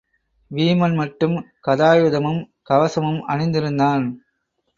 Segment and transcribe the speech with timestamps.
[0.51, 1.35] வீமன் மட்டும்
[1.67, 4.07] கதாயுதமும் கவசமும் அணிந்திருந்தான்.